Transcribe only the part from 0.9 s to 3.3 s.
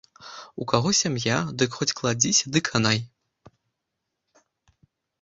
сям'я, дык хоць кладзіся ды канай.